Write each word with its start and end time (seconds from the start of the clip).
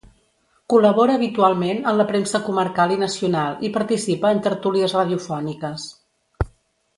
Col·labora 0.73 1.17
habitualment 1.19 1.83
en 1.91 1.99
la 1.99 2.07
premsa 2.11 2.41
comarcal 2.47 2.95
i 2.95 2.99
nacional 3.03 3.61
i 3.69 3.73
participa 3.79 4.33
en 4.37 4.41
tertúlies 4.49 4.97
radiofòniques. 5.01 5.87